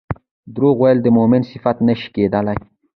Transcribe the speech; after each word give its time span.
دروغ 0.55 0.75
ويل 0.81 0.99
د 1.03 1.07
مؤمن 1.17 1.41
صفت 1.51 1.77
نه 1.87 1.93
شي 1.99 2.07
کيدلی 2.15 2.57